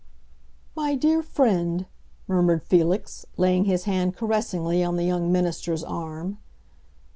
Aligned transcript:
"My 0.75 0.95
dear 0.95 1.21
friend!" 1.21 1.85
murmured 2.27 2.63
Felix, 2.63 3.27
laying 3.37 3.65
his 3.65 3.83
hand 3.83 4.17
caressingly 4.17 4.83
on 4.83 4.95
the 4.95 5.05
young 5.05 5.31
minister's 5.31 5.83
arm. 5.83 6.39